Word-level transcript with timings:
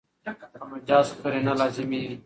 په 0.59 0.63
مجاز 0.71 1.05
کښي 1.09 1.17
قرینه 1.23 1.53
لازمي 1.61 1.99
يي. 2.05 2.13